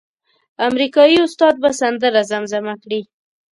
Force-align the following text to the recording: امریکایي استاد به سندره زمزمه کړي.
امریکایي 0.67 1.17
استاد 1.25 1.55
به 1.63 1.69
سندره 1.79 2.21
زمزمه 2.31 2.73
کړي. 2.83 3.01